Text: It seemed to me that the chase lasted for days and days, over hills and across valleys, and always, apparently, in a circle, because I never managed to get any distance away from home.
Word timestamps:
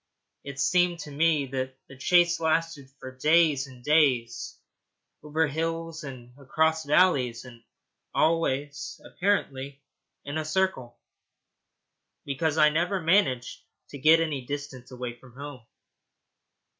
It 0.43 0.59
seemed 0.59 0.97
to 1.01 1.11
me 1.11 1.45
that 1.45 1.77
the 1.87 1.95
chase 1.95 2.39
lasted 2.39 2.89
for 2.99 3.15
days 3.15 3.67
and 3.67 3.83
days, 3.83 4.57
over 5.21 5.45
hills 5.45 6.03
and 6.03 6.33
across 6.39 6.85
valleys, 6.85 7.45
and 7.45 7.61
always, 8.11 8.99
apparently, 9.05 9.83
in 10.25 10.39
a 10.39 10.43
circle, 10.43 10.97
because 12.25 12.57
I 12.57 12.69
never 12.69 12.99
managed 12.99 13.61
to 13.89 13.99
get 13.99 14.19
any 14.19 14.43
distance 14.43 14.89
away 14.89 15.19
from 15.19 15.33
home. 15.35 15.61